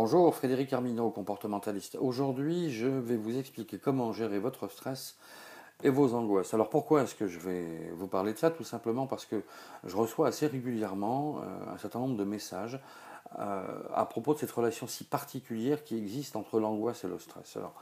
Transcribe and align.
Bonjour, 0.00 0.32
Frédéric 0.32 0.72
Armineau, 0.72 1.10
comportementaliste. 1.10 1.98
Aujourd'hui, 2.00 2.70
je 2.70 2.86
vais 2.86 3.16
vous 3.16 3.36
expliquer 3.36 3.78
comment 3.78 4.12
gérer 4.12 4.38
votre 4.38 4.68
stress 4.68 5.16
et 5.82 5.90
vos 5.90 6.14
angoisses. 6.14 6.54
Alors 6.54 6.70
pourquoi 6.70 7.02
est-ce 7.02 7.16
que 7.16 7.26
je 7.26 7.40
vais 7.40 7.90
vous 7.96 8.06
parler 8.06 8.32
de 8.32 8.38
ça? 8.38 8.52
Tout 8.52 8.62
simplement 8.62 9.08
parce 9.08 9.26
que 9.26 9.42
je 9.84 9.96
reçois 9.96 10.28
assez 10.28 10.46
régulièrement 10.46 11.40
euh, 11.42 11.74
un 11.74 11.78
certain 11.78 11.98
nombre 11.98 12.16
de 12.16 12.22
messages 12.22 12.78
à 13.36 14.06
propos 14.06 14.34
de 14.34 14.38
cette 14.38 14.50
relation 14.50 14.86
si 14.86 15.04
particulière 15.04 15.84
qui 15.84 15.96
existe 15.96 16.36
entre 16.36 16.58
l'angoisse 16.60 17.04
et 17.04 17.08
le 17.08 17.18
stress. 17.18 17.56
Alors, 17.56 17.74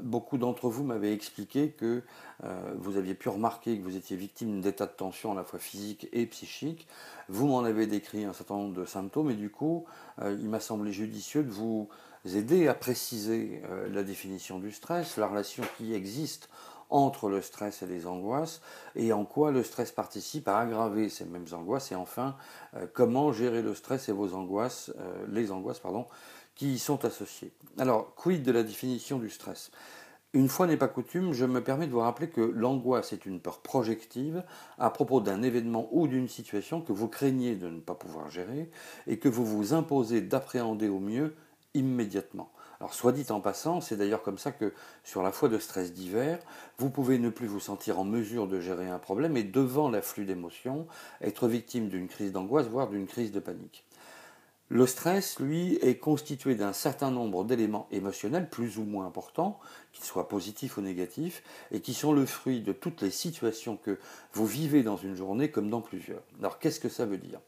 beaucoup 0.00 0.38
d'entre 0.38 0.68
vous 0.68 0.84
m'avaient 0.84 1.12
expliqué 1.12 1.70
que 1.70 2.02
euh, 2.44 2.74
vous 2.78 2.96
aviez 2.96 3.14
pu 3.14 3.28
remarquer 3.28 3.78
que 3.78 3.82
vous 3.82 3.96
étiez 3.96 4.16
victime 4.16 4.60
d'états 4.60 4.86
de 4.86 4.92
tension 4.92 5.32
à 5.32 5.34
la 5.34 5.44
fois 5.44 5.58
physique 5.58 6.08
et 6.12 6.26
psychique. 6.26 6.86
Vous 7.28 7.46
m'en 7.46 7.60
avez 7.60 7.86
décrit 7.86 8.24
un 8.24 8.32
certain 8.32 8.54
nombre 8.54 8.74
de 8.74 8.84
symptômes 8.84 9.30
et 9.30 9.34
du 9.34 9.50
coup, 9.50 9.86
euh, 10.20 10.36
il 10.38 10.48
m'a 10.48 10.60
semblé 10.60 10.92
judicieux 10.92 11.42
de 11.42 11.50
vous 11.50 11.88
aider 12.26 12.68
à 12.68 12.74
préciser 12.74 13.62
la 13.90 14.02
définition 14.02 14.58
du 14.58 14.72
stress, 14.72 15.16
la 15.16 15.28
relation 15.28 15.62
qui 15.78 15.94
existe 15.94 16.50
entre 16.90 17.28
le 17.28 17.42
stress 17.42 17.82
et 17.82 17.86
les 17.86 18.06
angoisses, 18.06 18.60
et 18.94 19.12
en 19.12 19.24
quoi 19.24 19.50
le 19.50 19.62
stress 19.62 19.92
participe 19.92 20.48
à 20.48 20.58
aggraver 20.58 21.08
ces 21.08 21.24
mêmes 21.24 21.46
angoisses, 21.52 21.92
et 21.92 21.94
enfin, 21.94 22.36
euh, 22.74 22.86
comment 22.92 23.32
gérer 23.32 23.62
le 23.62 23.74
stress 23.74 24.08
et 24.08 24.12
vos 24.12 24.34
angoisses, 24.34 24.92
euh, 24.98 25.26
les 25.28 25.50
angoisses, 25.50 25.80
pardon, 25.80 26.06
qui 26.54 26.74
y 26.74 26.78
sont 26.78 27.04
associées. 27.04 27.52
Alors, 27.78 28.14
quid 28.14 28.42
de 28.42 28.52
la 28.52 28.62
définition 28.62 29.18
du 29.18 29.30
stress? 29.30 29.70
Une 30.34 30.48
fois 30.48 30.66
n'est 30.66 30.76
pas 30.76 30.88
coutume, 30.88 31.32
je 31.32 31.46
me 31.46 31.64
permets 31.64 31.86
de 31.86 31.92
vous 31.92 32.00
rappeler 32.00 32.28
que 32.28 32.42
l'angoisse 32.42 33.14
est 33.14 33.24
une 33.24 33.40
peur 33.40 33.60
projective 33.60 34.44
à 34.76 34.90
propos 34.90 35.20
d'un 35.20 35.42
événement 35.42 35.88
ou 35.90 36.06
d'une 36.06 36.28
situation 36.28 36.82
que 36.82 36.92
vous 36.92 37.08
craignez 37.08 37.56
de 37.56 37.68
ne 37.68 37.80
pas 37.80 37.94
pouvoir 37.94 38.28
gérer 38.28 38.70
et 39.06 39.18
que 39.18 39.28
vous 39.30 39.46
vous 39.46 39.72
imposez 39.72 40.20
d'appréhender 40.20 40.88
au 40.88 41.00
mieux 41.00 41.34
immédiatement. 41.72 42.50
Alors, 42.80 42.94
soit 42.94 43.12
dit 43.12 43.26
en 43.30 43.40
passant, 43.40 43.80
c'est 43.80 43.96
d'ailleurs 43.96 44.22
comme 44.22 44.38
ça 44.38 44.52
que 44.52 44.72
sur 45.02 45.22
la 45.22 45.32
foi 45.32 45.48
de 45.48 45.58
stress 45.58 45.92
divers, 45.92 46.38
vous 46.78 46.90
pouvez 46.90 47.18
ne 47.18 47.28
plus 47.28 47.48
vous 47.48 47.58
sentir 47.58 47.98
en 47.98 48.04
mesure 48.04 48.46
de 48.46 48.60
gérer 48.60 48.88
un 48.88 49.00
problème 49.00 49.36
et 49.36 49.42
devant 49.42 49.90
l'afflux 49.90 50.24
d'émotions, 50.24 50.86
être 51.20 51.48
victime 51.48 51.88
d'une 51.88 52.06
crise 52.06 52.30
d'angoisse, 52.30 52.68
voire 52.68 52.88
d'une 52.88 53.08
crise 53.08 53.32
de 53.32 53.40
panique. 53.40 53.84
Le 54.70 54.86
stress, 54.86 55.40
lui, 55.40 55.76
est 55.76 55.96
constitué 55.96 56.54
d'un 56.54 56.74
certain 56.74 57.10
nombre 57.10 57.42
d'éléments 57.42 57.88
émotionnels 57.90 58.50
plus 58.50 58.76
ou 58.76 58.84
moins 58.84 59.06
importants, 59.06 59.58
qu'ils 59.92 60.04
soient 60.04 60.28
positifs 60.28 60.76
ou 60.76 60.82
négatifs, 60.82 61.42
et 61.72 61.80
qui 61.80 61.94
sont 61.94 62.12
le 62.12 62.26
fruit 62.26 62.60
de 62.60 62.72
toutes 62.72 63.00
les 63.00 63.10
situations 63.10 63.78
que 63.78 63.98
vous 64.34 64.46
vivez 64.46 64.82
dans 64.82 64.98
une 64.98 65.16
journée 65.16 65.50
comme 65.50 65.70
dans 65.70 65.80
plusieurs. 65.80 66.22
Alors 66.38 66.58
qu'est-ce 66.58 66.80
que 66.80 66.90
ça 66.90 67.06
veut 67.06 67.16
dire? 67.16 67.40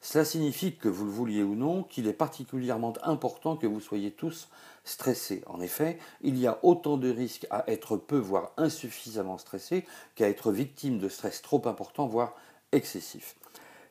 Cela 0.00 0.24
signifie 0.24 0.76
que 0.76 0.88
vous 0.88 1.04
le 1.04 1.10
vouliez 1.10 1.42
ou 1.42 1.54
non, 1.54 1.82
qu'il 1.82 2.06
est 2.06 2.12
particulièrement 2.12 2.94
important 3.02 3.56
que 3.56 3.66
vous 3.66 3.80
soyez 3.80 4.12
tous 4.12 4.48
stressés. 4.84 5.42
En 5.46 5.60
effet, 5.60 5.98
il 6.22 6.38
y 6.38 6.46
a 6.46 6.58
autant 6.62 6.96
de 6.96 7.10
risques 7.10 7.46
à 7.50 7.64
être 7.70 7.96
peu, 7.96 8.18
voire 8.18 8.52
insuffisamment 8.56 9.38
stressé, 9.38 9.84
qu'à 10.14 10.28
être 10.28 10.52
victime 10.52 10.98
de 10.98 11.08
stress 11.08 11.42
trop 11.42 11.66
important, 11.66 12.06
voire 12.06 12.34
excessif. 12.72 13.34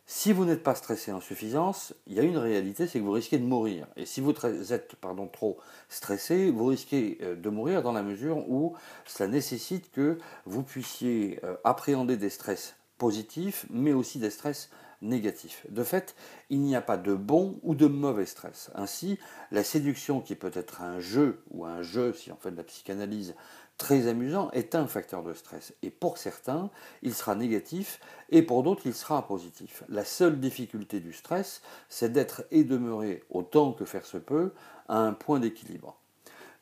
Si 0.10 0.32
vous 0.32 0.46
n'êtes 0.46 0.64
pas 0.64 0.76
stressé 0.76 1.12
en 1.12 1.20
suffisance, 1.20 1.94
il 2.08 2.14
y 2.14 2.20
a 2.22 2.24
une 2.24 2.38
réalité, 2.38 2.88
c'est 2.88 3.00
que 3.00 3.04
vous 3.04 3.12
risquez 3.12 3.38
de 3.40 3.46
mourir. 3.46 3.88
Et 3.98 4.06
si 4.06 4.22
vous 4.22 4.32
êtes 4.72 4.96
pardon, 4.96 5.28
trop 5.28 5.58
stressé, 5.90 6.50
vous 6.50 6.68
risquez 6.68 7.18
euh, 7.22 7.36
de 7.36 7.50
mourir 7.50 7.82
dans 7.84 7.92
la 7.92 8.04
mesure 8.04 8.50
où 8.50 8.74
cela 9.06 9.28
nécessite 9.28 9.92
que 9.92 10.18
vous 10.46 10.64
puissiez 10.64 11.42
euh, 11.44 11.58
appréhender 11.66 12.16
des 12.16 12.30
stress 12.30 12.78
positifs, 12.98 13.66
mais 13.70 13.92
aussi 13.92 14.18
des 14.18 14.30
stress 14.30 14.70
négatif. 15.02 15.66
De 15.70 15.84
fait, 15.84 16.16
il 16.50 16.62
n'y 16.62 16.76
a 16.76 16.82
pas 16.82 16.98
de 16.98 17.14
bon 17.14 17.60
ou 17.64 17.76
de 17.76 17.88
mauvais 17.88 18.26
stress. 18.26 18.72
Ainsi, 18.76 19.20
la 19.52 19.64
séduction, 19.64 20.22
qui 20.22 20.36
peut 20.36 20.52
être 20.54 20.82
un 20.82 21.00
jeu 21.00 21.44
ou 21.52 21.66
un 21.66 21.82
jeu, 21.82 22.14
si 22.14 22.32
on 22.32 22.38
fait 22.38 22.52
de 22.52 22.58
la 22.58 22.64
psychanalyse, 22.64 23.36
très 23.78 24.08
amusant, 24.08 24.50
est 24.52 24.74
un 24.76 24.88
facteur 24.88 25.24
de 25.24 25.34
stress. 25.34 25.74
Et 25.84 25.92
pour 25.92 26.18
certains, 26.18 26.72
il 27.04 27.14
sera 27.14 27.36
négatif, 27.36 28.00
et 28.30 28.42
pour 28.42 28.64
d'autres, 28.64 28.88
il 28.88 28.94
sera 28.94 29.28
positif. 29.28 29.84
La 29.88 30.04
seule 30.04 30.40
difficulté 30.40 31.00
du 31.00 31.14
stress, 31.14 31.62
c'est 31.90 32.12
d'être 32.12 32.46
et 32.52 32.64
demeurer, 32.64 33.24
autant 33.30 33.74
que 33.74 33.86
faire 33.86 34.06
se 34.06 34.18
peut, 34.18 34.54
à 34.88 34.98
un 34.98 35.14
point 35.14 35.40
d'équilibre. 35.40 35.98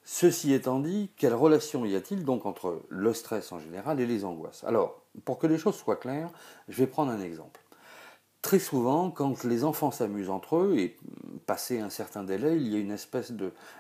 Ceci 0.04 0.54
étant 0.54 0.80
dit, 0.80 1.10
quelle 1.18 1.34
relation 1.34 1.84
y 1.84 1.96
a-t-il 1.96 2.26
donc 2.26 2.46
entre 2.46 2.84
le 2.90 3.14
stress 3.14 3.52
en 3.52 3.60
général 3.60 4.00
et 4.00 4.06
les 4.06 4.24
angoisses? 4.24 4.64
Alors, 4.64 5.02
pour 5.24 5.40
que 5.40 5.48
les 5.48 5.58
choses 5.58 5.76
soient 5.76 5.96
claires, 5.96 6.30
je 6.68 6.78
vais 6.78 6.88
prendre 6.88 7.12
un 7.12 7.22
exemple. 7.22 7.60
Très 8.46 8.60
souvent, 8.60 9.10
quand 9.10 9.44
les 9.44 9.64
enfants 9.64 9.90
s'amusent 9.90 10.30
entre 10.30 10.58
eux, 10.58 10.78
et 10.78 10.96
passé 11.48 11.80
un 11.80 11.90
certain 11.90 12.24
délai, 12.24 12.58
il 12.58 12.68
y 12.68 12.76
a 12.76 12.78
une 12.78 12.92
espèce 12.92 13.34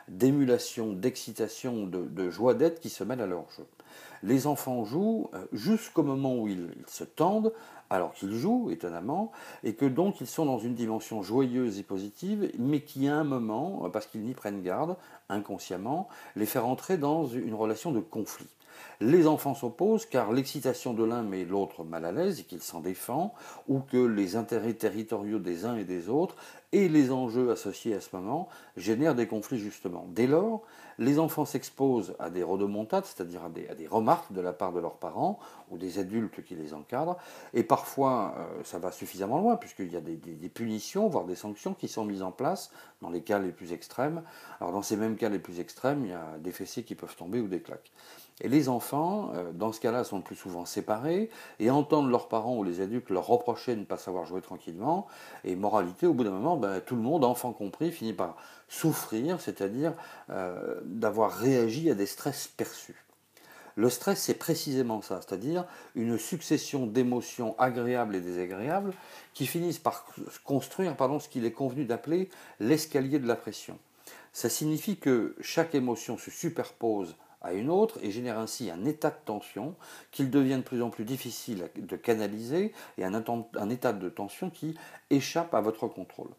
d'émulation, 0.07 0.91
d'excitation, 0.91 1.85
de, 1.85 2.29
joie 2.31 2.55
d'être 2.55 2.79
qui 2.79 2.89
se 2.89 3.03
mêle 3.03 3.21
à 3.21 3.27
leur 3.27 3.45
jeu. 3.55 3.67
Les 4.23 4.47
enfants 4.47 4.83
jouent 4.83 5.29
euh, 5.35 5.45
jusqu'au 5.53 6.01
moment 6.01 6.35
où 6.35 6.47
ils, 6.47 6.71
se 6.87 7.03
tendent, 7.03 7.53
alors 7.91 8.13
qu'ils 8.13 8.33
jouent, 8.33 8.71
étonnamment, 8.71 9.31
et 9.63 9.75
que 9.75 9.85
donc 9.85 10.19
ils 10.19 10.25
sont 10.25 10.47
dans 10.47 10.57
une 10.57 10.73
dimension 10.73 11.21
joyeuse 11.21 11.77
et 11.77 11.83
positive, 11.83 12.51
mais 12.57 12.81
qui 12.81 13.07
à 13.07 13.17
un 13.17 13.23
moment, 13.23 13.87
parce 13.93 14.07
qu'ils 14.07 14.21
n'y 14.21 14.33
prennent 14.33 14.63
garde, 14.63 14.97
inconsciemment, 15.29 16.09
les 16.35 16.47
fait 16.47 16.57
entrer 16.57 16.97
dans 16.97 17.27
une 17.27 17.53
relation 17.53 17.91
de 17.91 17.99
conflit. 17.99 18.47
Les 19.01 19.27
enfants 19.27 19.55
s'opposent 19.55 20.05
car 20.05 20.31
l'excitation 20.31 20.93
de 20.93 21.03
l'un 21.03 21.21
met 21.21 21.45
l'autre 21.45 21.83
mal 21.83 22.05
à 22.05 22.11
l'aise 22.11 22.39
et 22.39 22.43
qu'il 22.43 22.61
s'en 22.61 22.79
défend, 22.79 23.33
ou 23.67 23.79
que 23.79 23.97
les 23.97 24.35
intérêts 24.35 24.73
territoriaux 24.73 25.39
des 25.39 25.65
uns 25.65 25.75
et 25.75 25.83
des 25.83 26.09
autres 26.09 26.35
et 26.71 26.89
les 26.89 27.11
enjeux 27.11 27.51
associés 27.51 27.93
à 27.93 28.01
ce 28.01 28.15
moment 28.15 28.49
génèrent 28.75 29.15
des 29.15 29.27
conflits 29.27 29.59
justement. 29.59 30.05
Dès 30.09 30.27
lors, 30.27 30.61
les 30.97 31.19
enfants 31.19 31.45
s'exposent 31.45 32.15
à 32.19 32.29
des 32.29 32.43
rodomontades, 32.43 33.05
c'est-à-dire 33.05 33.45
à 33.45 33.49
des, 33.49 33.87
remarques 33.87 34.31
de 34.33 34.41
la 34.41 34.53
part 34.53 34.73
de 34.73 34.79
leurs 34.79 34.97
parents 34.97 35.39
ou 35.71 35.77
des 35.77 35.99
adultes 35.99 36.43
qui 36.43 36.55
les 36.55 36.73
encadrent, 36.73 37.17
et 37.53 37.63
parfois 37.63 38.35
euh, 38.37 38.63
ça 38.63 38.79
va 38.79 38.91
suffisamment 38.91 39.39
loin 39.39 39.55
puisqu'il 39.55 39.91
y 39.91 39.97
a 39.97 40.01
des, 40.01 40.17
punitions, 40.49 41.07
voire 41.07 41.25
des 41.25 41.35
sanctions 41.35 41.73
qui 41.73 41.87
sont 41.87 42.05
mises 42.05 42.21
en 42.21 42.31
place 42.31 42.71
dans 43.01 43.09
les 43.09 43.21
cas 43.21 43.39
les 43.39 43.51
plus 43.51 43.73
extrêmes. 43.73 44.23
Alors 44.59 44.73
dans 44.73 44.81
ces 44.81 44.97
mêmes 44.97 45.15
cas 45.15 45.29
les 45.29 45.39
plus 45.39 45.59
extrêmes, 45.59 46.05
il 46.05 46.11
y 46.11 46.13
a 46.13 46.37
des 46.39 46.51
fessiers 46.51 46.83
qui 46.83 46.95
peuvent 46.95 47.15
tomber 47.15 47.39
ou 47.39 47.47
des 47.47 47.61
claques. 47.61 47.91
Et 48.41 48.49
les 48.49 48.67
enfants, 48.67 49.31
euh, 49.33 49.53
dans 49.53 49.71
ce 49.71 49.79
cas-là, 49.79 50.03
sont 50.03 50.17
le 50.17 50.23
plus 50.23 50.35
souvent 50.35 50.65
séparés 50.65 51.29
et 51.59 51.69
entendent 51.69 52.09
leurs 52.09 52.27
parents 52.27 52.57
ou 52.57 52.63
les 52.63 52.81
adultes 52.81 53.09
leur 53.09 53.27
reprocher 53.27 53.75
de 53.75 53.79
ne 53.79 53.85
pas 53.85 53.97
savoir 53.97 54.25
jouer 54.25 54.41
tranquillement. 54.41 55.07
Et 55.45 55.55
moralité, 55.55 56.05
au 56.05 56.13
bout 56.13 56.25
d'un 56.25 56.31
moment, 56.31 56.57
ben, 56.57 56.81
tout 56.81 56.95
le 56.95 57.01
monde, 57.01 57.23
enfant 57.23 57.53
compris, 57.53 57.91
finit 57.91 58.13
par 58.13 58.35
souffrir, 58.67 59.39
c'est-à-dire 59.39 59.93
euh, 60.29 60.81
d'avoir 60.83 61.31
réagi 61.31 61.89
à 61.89 61.95
des 61.95 62.05
stress 62.05 62.47
perçus. 62.47 63.05
Le 63.77 63.89
stress, 63.89 64.21
c'est 64.21 64.35
précisément 64.35 65.01
ça, 65.01 65.19
c'est-à-dire 65.21 65.65
une 65.95 66.17
succession 66.17 66.87
d'émotions 66.87 67.55
agréables 67.57 68.15
et 68.15 68.21
désagréables 68.21 68.93
qui 69.33 69.45
finissent 69.45 69.79
par 69.79 70.05
construire 70.45 70.95
pardon, 70.95 71.19
ce 71.19 71.27
qu'il 71.27 71.43
est 71.43 71.51
convenu 71.51 71.83
d'appeler 71.83 72.29
l'escalier 72.61 73.19
de 73.19 73.27
la 73.27 73.35
pression. 73.35 73.77
Ça 74.31 74.49
signifie 74.49 74.97
que 74.97 75.35
chaque 75.41 75.75
émotion 75.75 76.17
se 76.17 76.31
superpose 76.31 77.15
à 77.45 77.53
une 77.53 77.69
autre 77.69 77.99
et 78.01 78.11
génère 78.11 78.39
ainsi 78.39 78.71
un 78.71 78.85
état 78.85 79.11
de 79.11 79.23
tension 79.23 79.75
qu'il 80.11 80.31
devient 80.31 80.57
de 80.57 80.61
plus 80.61 80.81
en 80.81 80.89
plus 80.89 81.05
difficile 81.05 81.69
de 81.75 81.95
canaliser 81.95 82.73
et 82.97 83.05
un, 83.05 83.69
état 83.69 83.93
de 83.93 84.09
tension 84.09 84.49
qui 84.49 84.75
échappe 85.11 85.53
à 85.53 85.61
votre 85.61 85.87
contrôle. 85.87 86.29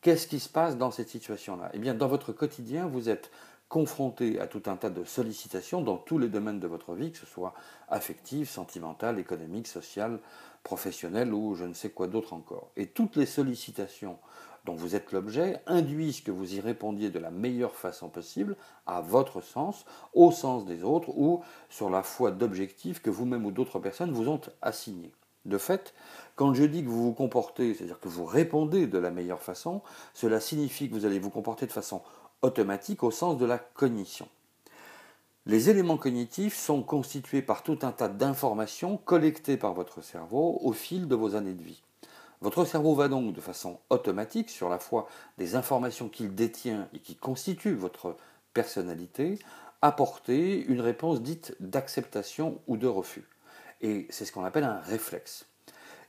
Qu'est-ce 0.00 0.28
qui 0.28 0.38
se 0.38 0.48
passe 0.48 0.76
dans 0.76 0.90
cette 0.90 1.08
situation-là? 1.08 1.70
Eh 1.74 1.78
bien, 1.78 1.94
dans 1.94 2.08
votre 2.08 2.32
quotidien, 2.32 2.86
vous 2.86 3.08
êtes 3.08 3.30
confronté 3.68 4.38
à 4.38 4.46
tout 4.46 4.62
un 4.66 4.76
tas 4.76 4.90
de 4.90 5.04
sollicitations 5.04 5.80
dans 5.80 5.96
tous 5.96 6.18
les 6.18 6.28
domaines 6.28 6.60
de 6.60 6.68
votre 6.68 6.94
vie, 6.94 7.10
que 7.10 7.18
ce 7.18 7.26
soit 7.26 7.54
affective, 7.88 8.48
sentimentale, 8.48 9.18
économique, 9.18 9.66
sociale, 9.66 10.20
professionnelle 10.62 11.32
ou 11.34 11.54
je 11.54 11.64
ne 11.64 11.74
sais 11.74 11.90
quoi 11.90 12.06
d'autre 12.06 12.32
encore. 12.32 12.70
Et 12.76 12.86
toutes 12.86 13.16
les 13.16 13.26
sollicitations 13.26 14.18
dont 14.64 14.74
vous 14.74 14.96
êtes 14.96 15.12
l'objet 15.12 15.60
induisent 15.66 16.22
que 16.22 16.30
vous 16.30 16.54
y 16.54 16.60
répondiez 16.60 17.10
de 17.10 17.18
la 17.18 17.30
meilleure 17.30 17.74
façon 17.74 18.08
possible, 18.08 18.56
à 18.86 19.00
votre 19.00 19.40
sens, 19.40 19.84
au 20.14 20.30
sens 20.30 20.64
des 20.64 20.82
autres, 20.82 21.10
ou 21.10 21.42
sur 21.68 21.90
la 21.90 22.02
foi 22.02 22.30
d'objectifs 22.30 23.02
que 23.02 23.10
vous-même 23.10 23.44
ou 23.44 23.50
d'autres 23.50 23.78
personnes 23.78 24.12
vous 24.12 24.28
ont 24.28 24.40
assignés. 24.62 25.12
De 25.44 25.58
fait, 25.58 25.92
quand 26.36 26.54
je 26.54 26.64
dis 26.64 26.82
que 26.82 26.88
vous 26.88 27.04
vous 27.04 27.12
comportez, 27.12 27.74
c'est-à-dire 27.74 28.00
que 28.00 28.08
vous 28.08 28.24
répondez 28.24 28.86
de 28.86 28.98
la 28.98 29.10
meilleure 29.10 29.42
façon, 29.42 29.82
cela 30.14 30.40
signifie 30.40 30.88
que 30.88 30.94
vous 30.94 31.04
allez 31.04 31.18
vous 31.18 31.30
comporter 31.30 31.66
de 31.66 31.72
façon 31.72 32.00
automatique 32.40 33.02
au 33.02 33.10
sens 33.10 33.36
de 33.36 33.44
la 33.44 33.58
cognition. 33.58 34.26
Les 35.46 35.68
éléments 35.68 35.98
cognitifs 35.98 36.56
sont 36.56 36.82
constitués 36.82 37.42
par 37.42 37.62
tout 37.62 37.78
un 37.82 37.92
tas 37.92 38.08
d'informations 38.08 38.96
collectées 38.96 39.58
par 39.58 39.74
votre 39.74 40.00
cerveau 40.02 40.58
au 40.62 40.72
fil 40.72 41.06
de 41.06 41.14
vos 41.14 41.34
années 41.34 41.52
de 41.52 41.62
vie. 41.62 41.82
Votre 42.44 42.66
cerveau 42.66 42.94
va 42.94 43.08
donc 43.08 43.32
de 43.32 43.40
façon 43.40 43.78
automatique, 43.88 44.50
sur 44.50 44.68
la 44.68 44.78
foi 44.78 45.08
des 45.38 45.56
informations 45.56 46.10
qu'il 46.10 46.34
détient 46.34 46.90
et 46.92 46.98
qui 46.98 47.16
constituent 47.16 47.72
votre 47.72 48.18
personnalité, 48.52 49.38
apporter 49.80 50.62
une 50.66 50.82
réponse 50.82 51.22
dite 51.22 51.56
d'acceptation 51.60 52.60
ou 52.66 52.76
de 52.76 52.86
refus. 52.86 53.26
Et 53.80 54.06
c'est 54.10 54.26
ce 54.26 54.32
qu'on 54.32 54.44
appelle 54.44 54.64
un 54.64 54.80
réflexe. 54.80 55.46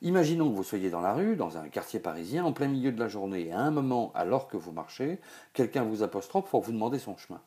Imaginons 0.02 0.50
que 0.50 0.58
vous 0.58 0.66
soyez 0.66 0.90
dans 0.90 1.00
la 1.00 1.14
rue, 1.14 1.38
dans 1.38 1.58
un 1.58 1.70
quartier 1.70 2.02
parisien, 2.02 2.44
en 2.44 2.52
plein 2.52 2.68
milieu 2.68 2.92
de 2.92 3.00
la 3.00 3.08
journée, 3.08 3.48
et 3.48 3.54
à 3.54 3.62
un 3.62 3.72
moment, 3.72 4.12
alors 4.14 4.50
que 4.50 4.58
vous 4.58 4.74
marchez, 4.74 5.22
quelqu'un 5.54 5.86
vous 5.86 6.04
apostrophe 6.04 6.50
pour 6.50 6.60
vous 6.60 6.74
demander 6.74 7.00
son 7.00 7.16
chemin. 7.16 7.40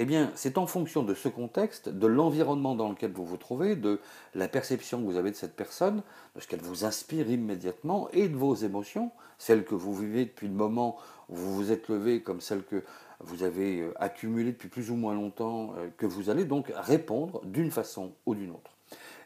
Eh 0.00 0.04
bien, 0.04 0.30
c'est 0.36 0.58
en 0.58 0.68
fonction 0.68 1.02
de 1.02 1.12
ce 1.12 1.28
contexte, 1.28 1.88
de 1.88 2.06
l'environnement 2.06 2.76
dans 2.76 2.88
lequel 2.88 3.10
vous 3.10 3.24
vous 3.24 3.36
trouvez, 3.36 3.74
de 3.74 3.98
la 4.36 4.46
perception 4.46 5.00
que 5.00 5.04
vous 5.04 5.16
avez 5.16 5.32
de 5.32 5.36
cette 5.36 5.56
personne, 5.56 6.04
de 6.36 6.40
ce 6.40 6.46
qu'elle 6.46 6.60
vous 6.60 6.84
inspire 6.84 7.28
immédiatement, 7.28 8.08
et 8.12 8.28
de 8.28 8.36
vos 8.36 8.54
émotions, 8.54 9.10
celles 9.38 9.64
que 9.64 9.74
vous 9.74 9.92
vivez 9.92 10.26
depuis 10.26 10.46
le 10.46 10.54
moment 10.54 10.98
où 11.28 11.34
vous 11.34 11.52
vous 11.52 11.72
êtes 11.72 11.88
levé, 11.88 12.22
comme 12.22 12.40
celles 12.40 12.62
que 12.62 12.84
vous 13.18 13.42
avez 13.42 13.80
euh, 13.80 13.92
accumulées 13.96 14.52
depuis 14.52 14.68
plus 14.68 14.92
ou 14.92 14.94
moins 14.94 15.14
longtemps, 15.14 15.74
euh, 15.76 15.88
que 15.96 16.06
vous 16.06 16.30
allez 16.30 16.44
donc 16.44 16.72
répondre 16.76 17.44
d'une 17.44 17.72
façon 17.72 18.12
ou 18.24 18.36
d'une 18.36 18.52
autre. 18.52 18.70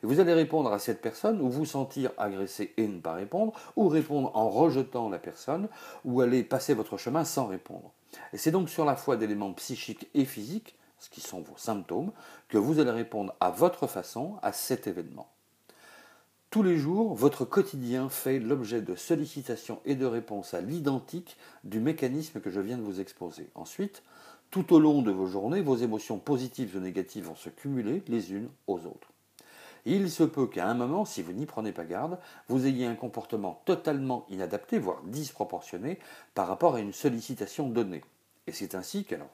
Et 0.03 0.07
vous 0.07 0.21
allez 0.21 0.35
répondre 0.35 0.73
à 0.73 0.79
cette 0.79 1.01
personne 1.01 1.41
ou 1.41 1.49
vous 1.49 1.65
sentir 1.65 2.11
agressé 2.19 2.73
et 2.77 2.89
ne 2.89 3.01
pas 3.01 3.15
répondre, 3.15 3.53
ou 3.77 3.89
répondre 3.89 4.31
en 4.35 4.49
rejetant 4.49 5.09
la 5.09 5.19
personne, 5.19 5.69
ou 6.05 6.21
aller 6.21 6.43
passer 6.43 6.75
votre 6.75 6.97
chemin 6.97 7.25
sans 7.25 7.47
répondre. 7.47 7.93
Et 8.33 8.39
c'est 8.39 8.51
donc 8.51 8.69
sur 8.69 8.85
la 8.85 8.97
foi 8.97 9.17
d'éléments 9.17 9.53
psychiques 9.53 10.09
et 10.15 10.25
physiques, 10.25 10.77
ce 10.99 11.11
qui 11.11 11.21
sont 11.21 11.41
vos 11.41 11.57
symptômes, 11.57 12.13
que 12.49 12.59
vous 12.59 12.79
allez 12.79 12.91
répondre 12.91 13.35
à 13.41 13.51
votre 13.51 13.87
façon 13.87 14.37
à 14.43 14.53
cet 14.53 14.87
événement. 14.87 15.29
Tous 16.51 16.63
les 16.63 16.77
jours, 16.77 17.15
votre 17.15 17.47
quotidien 17.47 18.11
fait 18.11 18.39
l'objet 18.39 18.83
de 18.83 18.95
sollicitations 18.95 19.81
et 19.87 19.95
de 19.95 20.05
réponses 20.05 20.53
à 20.53 20.61
l'identique 20.61 21.39
du 21.65 21.81
mécanisme 21.81 22.41
que 22.41 22.51
je 22.51 22.61
viens 22.61 22.77
de 22.77 22.83
vous 22.83 23.01
exposer. 23.01 23.49
Ensuite, 23.55 24.03
tout 24.51 24.75
au 24.75 24.79
long 24.79 25.01
de 25.01 25.11
vos 25.11 25.27
journées, 25.27 25.63
vos 25.63 25.77
émotions 25.77 26.19
positives 26.19 26.77
ou 26.77 26.81
négatives 26.81 27.25
vont 27.25 27.37
se 27.37 27.49
cumuler 27.49 28.03
les 28.07 28.35
unes 28.35 28.51
aux 28.67 28.81
autres. 28.81 29.09
Il 29.85 30.11
se 30.11 30.23
peut 30.23 30.47
qu'à 30.47 30.69
un 30.69 30.75
moment, 30.75 31.05
si 31.05 31.23
vous 31.23 31.33
n'y 31.33 31.47
prenez 31.47 31.73
pas 31.73 31.85
garde, 31.85 32.19
vous 32.49 32.67
ayez 32.67 32.87
un 32.87 32.95
comportement 32.95 33.63
totalement 33.65 34.27
inadapté, 34.29 34.79
voire 34.79 35.03
disproportionné, 35.05 35.99
par 36.35 36.49
rapport 36.49 36.77
à 36.77 36.81
une 36.81 36.93
sollicitation 36.93 37.69
donnée. 37.69 38.03
Et 38.47 38.53
c'est 38.53 38.75
ainsi 38.75 39.05
qu'alors, 39.05 39.31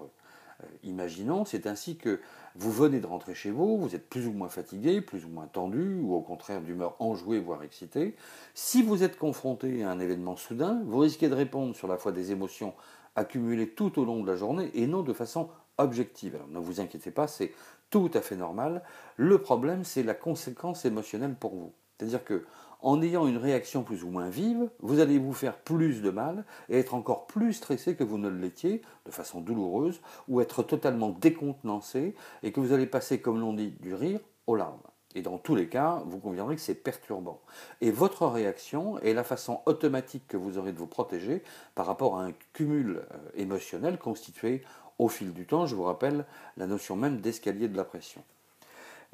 euh, 0.63 0.67
imaginons, 0.85 1.45
c'est 1.45 1.67
ainsi 1.67 1.97
que 1.97 2.21
vous 2.57 2.73
venez 2.73 3.01
de 3.01 3.07
rentrer 3.07 3.35
chez 3.35 3.51
vous, 3.51 3.79
vous 3.79 3.95
êtes 3.95 4.09
plus 4.09 4.27
ou 4.27 4.33
moins 4.33 4.49
fatigué, 4.49 5.01
plus 5.01 5.25
ou 5.25 5.29
moins 5.29 5.47
tendu, 5.47 5.99
ou 6.01 6.15
au 6.15 6.21
contraire 6.21 6.61
d'humeur 6.61 6.97
enjouée, 6.99 7.39
voire 7.39 7.63
excité. 7.63 8.17
Si 8.55 8.83
vous 8.83 9.03
êtes 9.03 9.19
confronté 9.19 9.85
à 9.85 9.91
un 9.91 10.01
événement 10.01 10.37
soudain, 10.37 10.83
vous 10.87 10.99
risquez 10.99 11.29
de 11.29 11.35
répondre 11.35 11.77
sur 11.77 11.89
la 11.89 11.99
foi 11.99 12.13
des 12.13 12.33
émotions 12.33 12.75
accumulées 13.17 13.69
tout 13.69 13.99
au 14.01 14.05
long 14.05 14.23
de 14.23 14.27
la 14.31 14.37
journée 14.37 14.71
et 14.75 14.87
non 14.87 15.03
de 15.03 15.13
façon 15.13 15.49
objective. 15.79 16.35
Alors 16.35 16.49
ne 16.49 16.59
vous 16.59 16.81
inquiétez 16.81 17.11
pas, 17.11 17.27
c'est 17.27 17.53
tout 17.91 18.11
à 18.15 18.21
fait 18.21 18.37
normal. 18.37 18.83
Le 19.17 19.39
problème, 19.39 19.85
c'est 19.85 20.03
la 20.03 20.15
conséquence 20.15 20.85
émotionnelle 20.85 21.35
pour 21.35 21.55
vous. 21.55 21.73
C'est-à-dire 21.97 22.25
que 22.25 22.45
en 22.81 23.03
ayant 23.03 23.27
une 23.27 23.39
réaction 23.39 23.83
plus 23.83 24.05
ou 24.05 24.09
moins 24.09 24.29
vive, 24.29 24.71
vous 24.81 25.01
allez 25.01 25.19
vous 25.19 25.33
faire 25.33 25.59
plus 25.59 26.01
de 26.01 26.11
mal 26.11 26.45
et 26.69 26.79
être 26.79 26.95
encore 26.95 27.27
plus 27.27 27.55
stressé 27.55 27.97
que 27.97 28.05
vous 28.05 28.19
ne 28.19 28.29
l'étiez, 28.29 28.83
de 29.05 29.11
façon 29.11 29.41
douloureuse, 29.41 30.01
ou 30.29 30.41
être 30.41 30.63
totalement 30.63 31.11
décontenancé 31.11 32.15
et 32.45 32.53
que 32.53 32.61
vous 32.61 32.73
allez 32.73 32.87
passer, 32.87 33.21
comme 33.21 33.41
l'on 33.41 33.53
dit, 33.53 33.73
du 33.81 33.95
rire 33.95 34.21
aux 34.47 34.55
larmes. 34.55 34.79
Et 35.15 35.23
dans 35.23 35.39
tous 35.39 35.55
les 35.55 35.69
cas, 35.69 36.03
vous 36.07 36.19
conviendrez 36.19 36.55
que 36.55 36.61
c'est 36.61 36.75
perturbant. 36.75 37.41
Et 37.81 37.91
votre 37.91 38.27
réaction 38.27 38.99
est 39.01 39.15
la 39.15 39.25
façon 39.25 39.63
automatique 39.67 40.29
que 40.29 40.37
vous 40.37 40.59
aurez 40.59 40.73
de 40.73 40.79
vous 40.79 40.87
protéger 40.87 41.43
par 41.75 41.87
rapport 41.87 42.19
à 42.19 42.25
un 42.25 42.33
cumul 42.53 42.99
euh, 42.99 43.17
émotionnel 43.35 43.99
constitué 43.99 44.63
au 44.99 45.09
fil 45.09 45.33
du 45.33 45.47
temps. 45.47 45.67
Je 45.67 45.75
vous 45.75 45.85
rappelle 45.85 46.27
la 46.57 46.67
notion 46.67 46.95
même 46.95 47.21
d'escalier 47.21 47.69
de 47.69 47.77
la 47.77 47.85
pression. 47.85 48.23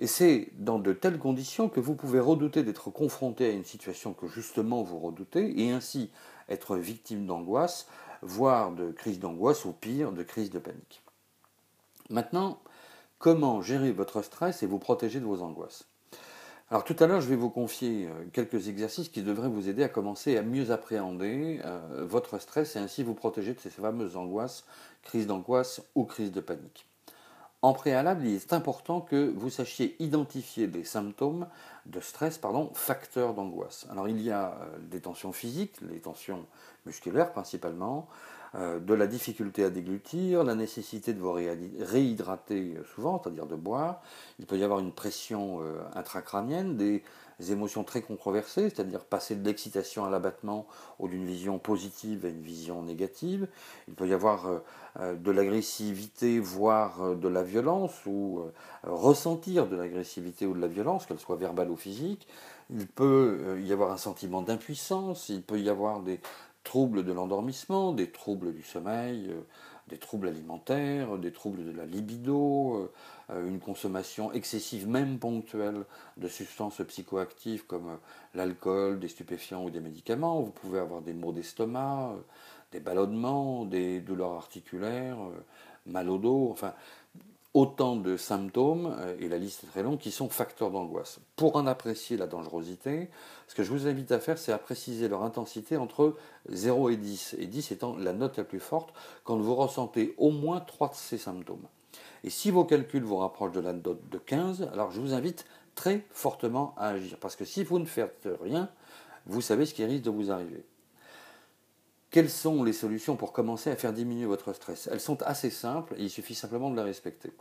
Et 0.00 0.08
c'est 0.08 0.48
dans 0.54 0.80
de 0.80 0.92
telles 0.92 1.18
conditions 1.18 1.68
que 1.68 1.78
vous 1.78 1.94
pouvez 1.94 2.18
redouter 2.18 2.64
d'être 2.64 2.90
confronté 2.90 3.46
à 3.46 3.52
une 3.52 3.64
situation 3.64 4.12
que 4.12 4.26
justement 4.26 4.82
vous 4.82 4.98
redoutez, 4.98 5.62
et 5.62 5.70
ainsi 5.70 6.10
être 6.48 6.76
victime 6.76 7.26
d'angoisse, 7.26 7.86
voire 8.20 8.72
de 8.72 8.90
crise 8.90 9.20
d'angoisse, 9.20 9.64
ou 9.64 9.72
pire, 9.72 10.10
de 10.10 10.24
crise 10.24 10.50
de 10.50 10.58
panique. 10.58 11.02
Maintenant, 12.10 12.58
comment 13.18 13.62
gérer 13.62 13.92
votre 13.92 14.22
stress 14.22 14.62
et 14.62 14.66
vous 14.66 14.78
protéger 14.78 15.20
de 15.20 15.24
vos 15.24 15.42
angoisses 15.42 15.86
alors 16.70 16.82
tout 16.82 16.96
à 16.98 17.06
l'heure, 17.06 17.20
je 17.20 17.28
vais 17.28 17.36
vous 17.36 17.50
confier 17.50 18.06
euh, 18.06 18.24
quelques 18.32 18.68
exercices 18.68 19.10
qui 19.10 19.22
devraient 19.22 19.50
vous 19.50 19.68
aider 19.68 19.82
à 19.82 19.88
commencer 19.88 20.38
à 20.38 20.42
mieux 20.42 20.70
appréhender 20.70 21.60
euh, 21.64 22.06
votre 22.08 22.38
stress 22.38 22.74
et 22.74 22.78
ainsi 22.78 23.02
vous 23.02 23.14
protéger 23.14 23.52
de 23.52 23.60
ces 23.60 23.68
fameuses 23.68 24.16
angoisses, 24.16 24.64
crises 25.02 25.26
d'angoisse 25.26 25.82
ou 25.94 26.04
crises 26.04 26.32
de 26.32 26.40
panique. 26.40 26.88
En 27.60 27.74
préalable, 27.74 28.26
il 28.26 28.34
est 28.34 28.52
important 28.52 29.00
que 29.00 29.32
vous 29.36 29.50
sachiez 29.50 29.96
identifier 29.98 30.66
les 30.66 30.84
symptômes 30.84 31.46
de 31.86 32.00
stress, 32.00 32.38
pardon, 32.38 32.70
facteurs 32.74 33.34
d'angoisse. 33.34 33.86
Alors 33.90 34.08
il 34.08 34.20
y 34.20 34.30
a 34.30 34.58
euh, 34.60 34.78
des 34.80 35.00
tensions 35.00 35.32
physiques, 35.32 35.76
les 35.82 36.00
tensions 36.00 36.46
musculaires 36.86 37.32
principalement, 37.32 38.08
de 38.54 38.94
la 38.94 39.06
difficulté 39.06 39.64
à 39.64 39.70
déglutir, 39.70 40.44
la 40.44 40.54
nécessité 40.54 41.12
de 41.12 41.20
vous 41.20 41.32
réhydrater 41.32 42.76
euh, 42.76 42.84
souvent, 42.94 43.20
c'est-à-dire 43.20 43.46
de 43.46 43.56
boire. 43.56 44.00
Il 44.38 44.46
peut 44.46 44.56
y 44.56 44.64
avoir 44.64 44.78
une 44.78 44.92
pression 44.92 45.60
intracrânienne, 45.94 46.76
des 46.76 47.02
émotions 47.50 47.84
très 47.84 48.02
controversées, 48.02 48.70
c'est-à-dire 48.70 49.04
passer 49.04 49.34
de 49.34 49.44
l'excitation 49.44 50.04
à 50.04 50.10
l'abattement 50.10 50.66
ou 50.98 51.08
d'une 51.08 51.24
vision 51.24 51.58
positive 51.58 52.24
à 52.24 52.28
une 52.28 52.42
vision 52.42 52.82
négative. 52.82 53.48
Il 53.88 53.94
peut 53.94 54.06
y 54.06 54.12
avoir 54.12 54.46
euh, 54.46 54.58
euh, 55.00 55.14
de 55.14 55.30
l'agressivité, 55.30 56.38
voire 56.38 57.02
euh, 57.02 57.14
de 57.14 57.28
la 57.28 57.42
violence, 57.42 57.92
ou 58.06 58.42
ressentir 58.82 59.66
de 59.66 59.76
l'agressivité 59.76 60.46
ou 60.46 60.54
de 60.54 60.60
la 60.60 60.68
violence, 60.68 61.06
qu'elle 61.06 61.18
soit 61.18 61.36
verbale 61.36 61.70
ou 61.70 61.76
physique. 61.76 62.26
Il 62.70 62.86
peut 62.86 63.58
y 63.62 63.72
avoir 63.72 63.92
un 63.92 63.96
sentiment 63.96 64.40
d'impuissance, 64.40 65.28
il 65.28 65.42
peut 65.42 65.60
y 65.60 65.68
avoir 65.68 66.00
des 66.00 66.20
troubles 66.64 67.04
de 67.04 67.12
l'endormissement, 67.12 67.92
des 67.92 68.10
troubles 68.10 68.52
du 68.52 68.62
sommeil, 68.62 69.30
des 69.88 69.98
troubles 69.98 70.28
alimentaires, 70.28 71.18
des 71.18 71.32
troubles 71.32 71.64
de 71.64 71.76
la 71.76 71.84
libido, 71.84 72.90
euh, 73.30 73.46
une 73.46 73.60
consommation 73.60 74.32
excessive, 74.32 74.88
même 74.88 75.18
ponctuelle, 75.18 75.84
de 76.16 76.28
substances 76.28 76.80
psychoactives 76.86 77.66
comme 77.66 77.88
euh, 77.88 77.96
l'alcool, 78.34 78.98
des 78.98 79.08
stupéfiants 79.08 79.64
ou 79.64 79.70
des 79.70 79.80
médicaments. 79.80 80.40
Vous 80.40 80.50
pouvez 80.50 80.78
avoir 80.78 81.02
des 81.02 81.12
maux 81.12 81.32
d'estomac, 81.32 82.12
euh, 82.12 82.20
des 82.72 82.80
ballonnements, 82.80 83.64
des 83.66 84.00
douleurs 84.00 84.32
articulaires, 84.32 85.18
mal 85.86 86.10
au 86.10 86.18
dos, 86.18 86.48
enfin 86.50 86.74
autant 87.54 87.94
de 87.96 88.16
symptômes, 88.16 88.96
et 89.20 89.28
la 89.28 89.38
liste 89.38 89.64
est 89.64 89.68
très 89.68 89.82
longue, 89.82 89.98
qui 89.98 90.10
sont 90.10 90.28
facteurs 90.28 90.70
d'angoisse. 90.70 91.20
Pour 91.36 91.54
en 91.54 91.66
apprécier 91.66 92.16
la 92.16 92.26
dangerosité, 92.26 93.08
ce 93.46 93.54
que 93.54 93.62
je 93.62 93.70
vous 93.70 93.86
invite 93.86 94.10
à 94.10 94.18
faire, 94.18 94.38
c'est 94.38 94.52
à 94.52 94.58
préciser 94.58 95.08
leur 95.08 95.22
intensité 95.22 95.76
entre 95.76 96.16
0 96.48 96.90
et 96.90 96.96
10, 96.96 97.36
et 97.38 97.46
10 97.46 97.70
étant 97.70 97.96
la 97.96 98.12
note 98.12 98.36
la 98.36 98.44
plus 98.44 98.60
forte 98.60 98.92
quand 99.22 99.36
vous 99.36 99.54
ressentez 99.54 100.14
au 100.18 100.30
moins 100.30 100.60
trois 100.60 100.88
de 100.88 100.94
ces 100.94 101.18
symptômes. 101.18 101.66
Et 102.24 102.30
si 102.30 102.50
vos 102.50 102.64
calculs 102.64 103.04
vous 103.04 103.18
rapprochent 103.18 103.52
de 103.52 103.60
la 103.60 103.72
note 103.72 104.08
de 104.10 104.18
15, 104.18 104.70
alors 104.72 104.90
je 104.90 105.00
vous 105.00 105.14
invite 105.14 105.46
très 105.74 106.04
fortement 106.10 106.74
à 106.76 106.88
agir. 106.88 107.18
Parce 107.20 107.36
que 107.36 107.44
si 107.44 107.62
vous 107.62 107.78
ne 107.78 107.84
faites 107.84 108.28
rien, 108.42 108.68
vous 109.26 109.40
savez 109.40 109.64
ce 109.64 109.74
qui 109.74 109.84
risque 109.84 110.04
de 110.04 110.10
vous 110.10 110.30
arriver. 110.30 110.64
Quelles 112.14 112.30
sont 112.30 112.62
les 112.62 112.72
solutions 112.72 113.16
pour 113.16 113.32
commencer 113.32 113.72
à 113.72 113.74
faire 113.74 113.92
diminuer 113.92 114.26
votre 114.26 114.52
stress? 114.52 114.88
Elles 114.92 115.00
sont 115.00 115.20
assez 115.24 115.50
simples 115.50 115.96
et 115.98 116.04
il 116.04 116.10
suffit 116.10 116.36
simplement 116.36 116.70
de 116.70 116.76
les 116.76 116.82
respecter. 116.82 117.32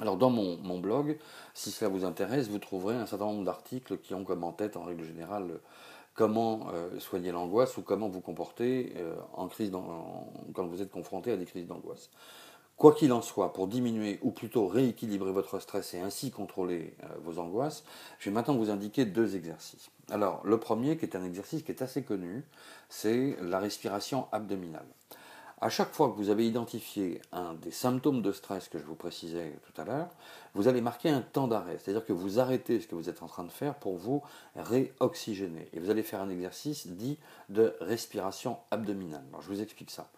Alors 0.00 0.16
dans 0.16 0.30
mon, 0.30 0.80
blog, 0.80 1.16
si 1.54 1.70
cela 1.70 1.88
vous 1.88 2.04
intéresse, 2.04 2.48
vous 2.48 2.58
trouverez 2.58 2.96
un 2.96 3.06
certain 3.06 3.26
nombre 3.26 3.44
d'articles 3.44 3.98
qui 3.98 4.12
ont 4.12 4.24
comme 4.24 4.42
en 4.42 4.50
tête 4.50 4.76
en 4.76 4.82
règle 4.82 5.04
générale 5.04 5.60
comment 6.14 6.70
euh, 6.72 6.98
soigner 6.98 7.30
l'angoisse 7.30 7.76
ou 7.76 7.82
comment 7.82 8.08
vous 8.08 8.20
comporter 8.20 8.94
euh, 8.96 9.14
en 9.32 9.46
crise 9.46 9.70
quand 9.70 10.66
vous 10.66 10.82
êtes 10.82 10.90
confronté 10.90 11.30
à 11.30 11.36
des 11.36 11.44
crises 11.44 11.68
d'angoisse. 11.68 12.10
Quoi 12.76 12.92
qu'il 12.92 13.12
en 13.12 13.22
soit, 13.22 13.52
pour 13.52 13.68
diminuer 13.68 14.18
ou 14.22 14.32
plutôt 14.32 14.66
rééquilibrer 14.66 15.30
votre 15.30 15.60
stress 15.60 15.94
et 15.94 16.00
ainsi 16.00 16.32
contrôler 16.32 16.94
euh, 17.04 17.06
vos 17.22 17.38
angoisses, 17.38 17.84
je 18.18 18.28
vais 18.28 18.34
maintenant 18.34 18.56
vous 18.56 18.70
indiquer 18.70 19.04
deux 19.04 19.36
exercices. 19.36 19.90
Alors, 20.10 20.40
le 20.44 20.58
premier, 20.58 20.96
qui 20.96 21.04
est 21.04 21.16
un 21.16 21.24
exercice 21.24 21.62
qui 21.62 21.70
est 21.70 21.82
assez 21.82 22.02
connu, 22.02 22.44
c'est 22.88 23.36
la 23.40 23.60
respiration 23.60 24.26
abdominale. 24.32 24.86
À 25.60 25.70
chaque 25.70 25.92
fois 25.92 26.10
que 26.10 26.16
vous 26.16 26.30
avez 26.30 26.46
identifié 26.46 27.22
un 27.32 27.54
des 27.54 27.70
symptômes 27.70 28.22
de 28.22 28.32
stress 28.32 28.68
que 28.68 28.78
je 28.78 28.84
vous 28.84 28.96
précisais 28.96 29.56
tout 29.62 29.80
à 29.80 29.84
l'heure, 29.84 30.08
vous 30.54 30.66
allez 30.66 30.80
marquer 30.80 31.08
un 31.08 31.22
temps 31.22 31.48
d'arrêt, 31.48 31.78
c'est-à-dire 31.78 32.04
que 32.04 32.12
vous 32.12 32.40
arrêtez 32.40 32.80
ce 32.80 32.88
que 32.88 32.96
vous 32.96 33.08
êtes 33.08 33.22
en 33.22 33.28
train 33.28 33.44
de 33.44 33.52
faire 33.52 33.76
pour 33.76 33.96
vous 33.96 34.22
réoxygéner. 34.56 35.68
Et 35.72 35.78
vous 35.78 35.90
allez 35.90 36.02
faire 36.02 36.20
un 36.20 36.28
exercice 36.28 36.88
dit 36.88 37.18
de 37.48 37.76
respiration 37.80 38.58
abdominale. 38.72 39.24
Alors, 39.30 39.42
je 39.42 39.48
vous 39.48 39.62
explique 39.62 39.92
ça. 39.92 40.10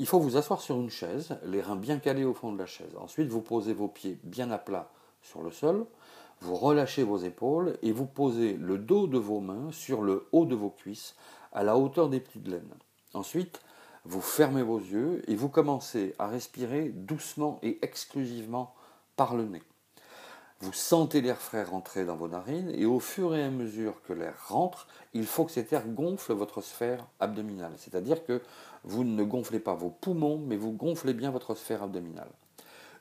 Il 0.00 0.06
faut 0.06 0.20
vous 0.20 0.36
asseoir 0.36 0.60
sur 0.60 0.76
une 0.76 0.90
chaise, 0.90 1.36
les 1.44 1.60
reins 1.60 1.74
bien 1.74 1.98
calés 1.98 2.24
au 2.24 2.32
fond 2.32 2.52
de 2.52 2.58
la 2.58 2.66
chaise. 2.66 2.94
Ensuite, 3.00 3.28
vous 3.28 3.40
posez 3.40 3.74
vos 3.74 3.88
pieds 3.88 4.16
bien 4.22 4.48
à 4.52 4.58
plat 4.58 4.92
sur 5.22 5.42
le 5.42 5.50
sol, 5.50 5.86
vous 6.40 6.54
relâchez 6.54 7.02
vos 7.02 7.18
épaules 7.18 7.76
et 7.82 7.90
vous 7.90 8.06
posez 8.06 8.52
le 8.52 8.78
dos 8.78 9.08
de 9.08 9.18
vos 9.18 9.40
mains 9.40 9.72
sur 9.72 10.02
le 10.02 10.28
haut 10.30 10.46
de 10.46 10.54
vos 10.54 10.70
cuisses, 10.70 11.16
à 11.52 11.64
la 11.64 11.76
hauteur 11.76 12.08
des 12.08 12.20
plis 12.20 12.38
de 12.38 12.52
laine. 12.52 12.74
Ensuite, 13.12 13.60
vous 14.04 14.20
fermez 14.20 14.62
vos 14.62 14.78
yeux 14.78 15.28
et 15.28 15.34
vous 15.34 15.48
commencez 15.48 16.14
à 16.20 16.28
respirer 16.28 16.90
doucement 16.90 17.58
et 17.64 17.80
exclusivement 17.82 18.76
par 19.16 19.34
le 19.34 19.46
nez. 19.46 19.62
Vous 20.60 20.72
sentez 20.72 21.20
l'air 21.20 21.38
frais 21.38 21.62
rentrer 21.62 22.04
dans 22.04 22.16
vos 22.16 22.26
narines 22.26 22.72
et 22.74 22.84
au 22.84 22.98
fur 22.98 23.34
et 23.36 23.44
à 23.44 23.50
mesure 23.50 24.02
que 24.02 24.12
l'air 24.12 24.34
rentre, 24.48 24.88
il 25.14 25.24
faut 25.24 25.44
que 25.44 25.52
cet 25.52 25.72
air 25.72 25.86
gonfle 25.86 26.32
votre 26.32 26.60
sphère 26.62 27.06
abdominale. 27.20 27.72
C'est-à-dire 27.76 28.24
que 28.24 28.42
vous 28.82 29.04
ne 29.04 29.22
gonflez 29.22 29.60
pas 29.60 29.74
vos 29.74 29.90
poumons, 29.90 30.38
mais 30.44 30.56
vous 30.56 30.72
gonflez 30.72 31.14
bien 31.14 31.30
votre 31.30 31.54
sphère 31.54 31.84
abdominale. 31.84 32.30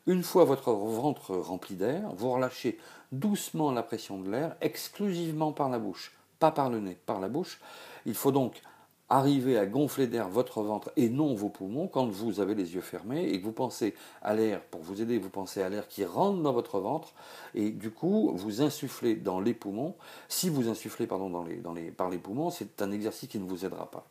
Une 0.05 0.23
fois 0.23 0.45
votre 0.45 0.71
ventre 0.71 1.35
rempli 1.35 1.75
d'air, 1.75 2.13
vous 2.15 2.31
relâchez 2.31 2.77
doucement 3.11 3.71
la 3.71 3.83
pression 3.83 4.19
de 4.19 4.29
l'air 4.29 4.55
exclusivement 4.61 5.51
par 5.51 5.69
la 5.69 5.79
bouche, 5.79 6.15
pas 6.39 6.51
par 6.51 6.69
le 6.69 6.79
nez, 6.79 6.97
par 7.05 7.19
la 7.19 7.27
bouche. 7.27 7.59
Il 8.05 8.13
faut 8.13 8.31
donc 8.31 8.61
arriver 9.09 9.57
à 9.57 9.65
gonfler 9.65 10.07
d'air 10.07 10.27
votre 10.27 10.61
ventre 10.61 10.91
et 10.97 11.09
non 11.09 11.33
vos 11.33 11.49
poumons 11.49 11.87
quand 11.87 12.07
vous 12.07 12.39
avez 12.39 12.55
les 12.55 12.75
yeux 12.75 12.81
fermés 12.81 13.29
et 13.29 13.39
que 13.39 13.45
vous 13.45 13.53
pensez 13.53 13.93
à 14.21 14.33
l'air, 14.33 14.61
pour 14.61 14.81
vous 14.81 15.01
aider, 15.01 15.17
vous 15.17 15.29
pensez 15.29 15.61
à 15.61 15.69
l'air 15.69 15.87
qui 15.87 16.03
rentre 16.03 16.41
dans 16.41 16.51
votre 16.51 16.79
ventre 16.79 17.13
et 17.55 17.69
du 17.69 17.89
coup 17.89 18.31
vous 18.35 18.61
insufflez 18.61 19.15
dans 19.15 19.39
les 19.39 19.53
poumons. 19.53 19.95
Si 20.27 20.49
vous 20.49 20.67
insufflez 20.67 21.07
par 21.07 22.09
les 22.09 22.17
poumons, 22.17 22.49
c'est 22.49 22.81
un 22.81 22.91
exercice 22.91 23.29
qui 23.29 23.39
ne 23.39 23.47
vous 23.47 23.65
aidera 23.65 23.89
pas. 23.89 24.05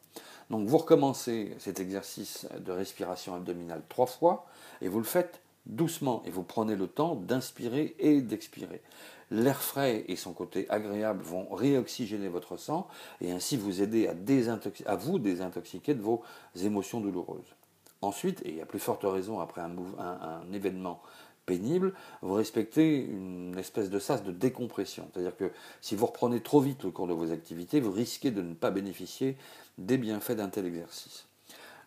Donc 0.48 0.66
vous 0.66 0.78
recommencez 0.78 1.54
cet 1.58 1.80
exercice 1.80 2.46
de 2.58 2.72
respiration 2.72 3.34
abdominale 3.34 3.82
trois 3.88 4.06
fois 4.06 4.46
et 4.80 4.88
vous 4.88 4.98
le 4.98 5.04
faites 5.04 5.40
doucement 5.66 6.22
et 6.24 6.30
vous 6.30 6.44
prenez 6.44 6.76
le 6.76 6.86
temps 6.86 7.16
d'inspirer 7.16 7.96
et 7.98 8.20
d'expirer. 8.20 8.80
L'air 9.30 9.60
frais 9.60 10.04
et 10.06 10.14
son 10.14 10.32
côté 10.32 10.66
agréable 10.70 11.22
vont 11.22 11.48
réoxygéner 11.52 12.28
votre 12.28 12.56
sang 12.56 12.86
et 13.20 13.32
ainsi 13.32 13.56
vous 13.56 13.82
aider 13.82 14.06
à, 14.06 14.94
vous 14.96 15.18
désintoxiquer 15.18 15.94
de 15.94 16.00
vos 16.00 16.22
émotions 16.62 17.00
douloureuses. 17.00 17.54
Ensuite, 18.02 18.40
et 18.44 18.62
à 18.62 18.66
plus 18.66 18.78
forte 18.78 19.02
raison 19.04 19.40
après 19.40 19.62
un, 19.62 20.52
événement 20.52 21.02
pénible, 21.44 21.92
vous 22.22 22.34
respectez 22.34 22.98
une 22.98 23.56
espèce 23.58 23.90
de 23.90 23.98
sas 23.98 24.22
de 24.22 24.32
décompression. 24.32 25.08
C'est-à-dire 25.12 25.36
que 25.36 25.50
si 25.80 25.96
vous 25.96 26.06
reprenez 26.06 26.40
trop 26.40 26.60
vite 26.60 26.84
le 26.84 26.90
cours 26.90 27.08
de 27.08 27.12
vos 27.12 27.32
activités, 27.32 27.80
vous 27.80 27.92
risquez 27.92 28.30
de 28.30 28.42
ne 28.42 28.54
pas 28.54 28.70
bénéficier 28.70 29.36
des 29.78 29.98
bienfaits 29.98 30.32
d'un 30.32 30.48
tel 30.48 30.66
exercice. 30.66 31.25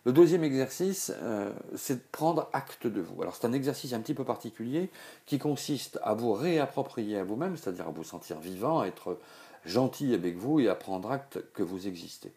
Le 0.05 0.13
deuxième 0.13 0.45
exercice, 0.45 1.11
euh, 1.21 1.51
c'est 1.75 1.95
de 1.95 2.07
prendre 2.11 2.49
acte 2.53 2.87
de 2.87 3.01
vous. 3.01 3.21
Alors 3.21 3.35
c'est 3.35 3.45
un 3.45 3.53
exercice 3.53 3.91
un 3.91 3.99
petit 3.99 4.13
peu 4.13 4.23
particulier 4.23 4.89
qui 5.25 5.39
consiste 5.39 5.99
à 6.03 6.13
vous 6.13 6.31
réapproprier 6.33 7.17
à 7.17 7.23
vous-même, 7.23 7.57
c'est-à-dire 7.57 7.87
à 7.87 7.91
vous 7.91 8.05
sentir 8.05 8.39
vivant, 8.39 8.79
à 8.79 8.87
être 8.87 9.17
gentil 9.65 10.13
avec 10.13 10.37
vous 10.37 10.61
et 10.61 10.69
à 10.69 10.75
prendre 10.75 11.11
acte 11.11 11.39
que 11.53 11.63
vous 11.63 11.87
existez. 11.87 12.31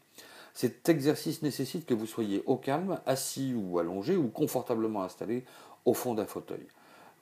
Cet 0.55 0.89
exercice 0.89 1.43
nécessite 1.43 1.87
que 1.87 1.95
vous 1.95 2.07
soyez 2.07 2.43
au 2.47 2.57
calme, 2.57 2.99
assis 3.07 3.55
ou 3.55 3.79
allongé 3.79 4.17
ou 4.17 4.29
confortablement 4.29 5.05
installé 5.05 5.45
au 5.85 5.95
fond 5.95 6.15
d'un 6.15 6.27
fauteuil. 6.27 6.67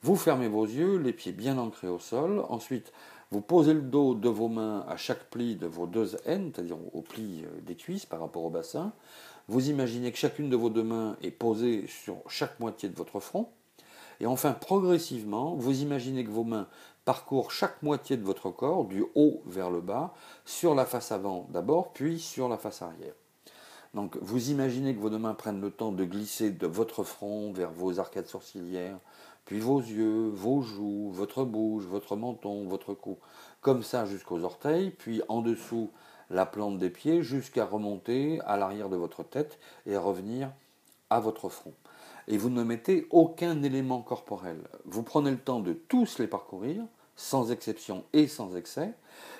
Vous 0.01 0.15
fermez 0.15 0.47
vos 0.47 0.65
yeux, 0.65 0.97
les 0.97 1.13
pieds 1.13 1.31
bien 1.31 1.59
ancrés 1.59 1.87
au 1.87 1.99
sol. 1.99 2.43
Ensuite, 2.49 2.91
vous 3.29 3.41
posez 3.41 3.73
le 3.73 3.81
dos 3.81 4.15
de 4.15 4.27
vos 4.27 4.49
mains 4.49 4.83
à 4.89 4.97
chaque 4.97 5.29
pli 5.29 5.55
de 5.55 5.67
vos 5.67 5.85
deux 5.85 6.17
haines, 6.25 6.51
c'est-à-dire 6.53 6.77
au 6.93 7.01
pli 7.01 7.43
euh, 7.45 7.61
des 7.61 7.75
cuisses 7.75 8.05
par 8.05 8.19
rapport 8.19 8.43
au 8.43 8.49
bassin. 8.49 8.91
Vous 9.47 9.69
imaginez 9.69 10.11
que 10.11 10.17
chacune 10.17 10.49
de 10.49 10.55
vos 10.55 10.69
deux 10.69 10.83
mains 10.83 11.17
est 11.21 11.31
posée 11.31 11.85
sur 11.87 12.17
chaque 12.27 12.59
moitié 12.59 12.89
de 12.89 12.95
votre 12.95 13.19
front. 13.19 13.49
Et 14.19 14.25
enfin, 14.27 14.53
progressivement, 14.53 15.55
vous 15.55 15.81
imaginez 15.81 16.23
que 16.23 16.29
vos 16.29 16.43
mains 16.43 16.67
parcourent 17.05 17.51
chaque 17.51 17.81
moitié 17.81 18.17
de 18.17 18.23
votre 18.23 18.51
corps, 18.51 18.85
du 18.85 19.03
haut 19.15 19.41
vers 19.45 19.71
le 19.71 19.81
bas, 19.81 20.13
sur 20.45 20.75
la 20.75 20.85
face 20.85 21.11
avant 21.11 21.47
d'abord, 21.49 21.91
puis 21.93 22.19
sur 22.19 22.47
la 22.47 22.57
face 22.57 22.81
arrière. 22.81 23.15
Donc 23.93 24.17
vous 24.21 24.51
imaginez 24.51 24.95
que 24.95 24.99
vos 24.99 25.09
deux 25.09 25.17
mains 25.17 25.33
prennent 25.33 25.59
le 25.59 25.71
temps 25.71 25.91
de 25.91 26.05
glisser 26.05 26.51
de 26.51 26.67
votre 26.67 27.03
front 27.03 27.51
vers 27.51 27.71
vos 27.71 27.99
arcades 27.99 28.27
sourcilières, 28.27 28.99
puis 29.45 29.59
vos 29.59 29.79
yeux, 29.79 30.29
vos 30.29 30.61
joues, 30.61 31.09
votre 31.11 31.43
bouche, 31.43 31.83
votre 31.83 32.15
menton, 32.15 32.67
votre 32.67 32.93
cou, 32.93 33.17
comme 33.59 33.83
ça 33.83 34.05
jusqu'aux 34.05 34.43
orteils, 34.43 34.91
puis 34.91 35.21
en 35.27 35.41
dessous 35.41 35.89
la 36.31 36.45
plante 36.45 36.77
des 36.77 36.89
pieds 36.89 37.21
jusqu'à 37.21 37.65
remonter 37.65 38.39
à 38.41 38.57
l'arrière 38.57 38.89
de 38.89 38.95
votre 38.95 39.23
tête 39.23 39.59
et 39.85 39.97
revenir 39.97 40.51
à 41.09 41.19
votre 41.19 41.49
front. 41.49 41.73
Et 42.27 42.37
vous 42.37 42.49
ne 42.49 42.63
mettez 42.63 43.07
aucun 43.09 43.61
élément 43.63 44.01
corporel. 44.01 44.57
Vous 44.85 45.03
prenez 45.03 45.31
le 45.31 45.37
temps 45.37 45.59
de 45.59 45.73
tous 45.73 46.19
les 46.19 46.27
parcourir, 46.27 46.83
sans 47.15 47.51
exception 47.51 48.03
et 48.13 48.27
sans 48.27 48.55
excès, 48.55 48.93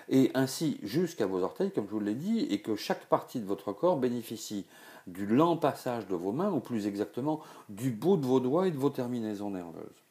et 0.09 0.31
ainsi 0.33 0.79
jusqu'à 0.83 1.25
vos 1.25 1.41
orteils, 1.41 1.71
comme 1.71 1.85
je 1.85 1.91
vous 1.91 1.99
l'ai 1.99 2.15
dit, 2.15 2.41
et 2.49 2.61
que 2.61 2.75
chaque 2.75 3.05
partie 3.05 3.39
de 3.39 3.45
votre 3.45 3.71
corps 3.71 3.97
bénéficie 3.97 4.65
du 5.07 5.25
lent 5.25 5.57
passage 5.57 6.07
de 6.07 6.15
vos 6.15 6.31
mains, 6.31 6.51
ou 6.51 6.59
plus 6.59 6.85
exactement 6.85 7.39
du 7.69 7.91
bout 7.91 8.17
de 8.17 8.25
vos 8.25 8.39
doigts 8.39 8.67
et 8.67 8.71
de 8.71 8.77
vos 8.77 8.89
terminaisons 8.89 9.51
nerveuses. 9.51 10.10